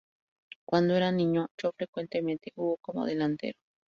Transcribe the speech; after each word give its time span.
Cuando 0.65 0.95
era 0.95 1.11
niño, 1.11 1.49
Cho 1.55 1.73
frecuentemente 1.77 2.51
jugó 2.55 2.77
como 2.81 3.05
delantero. 3.05 3.59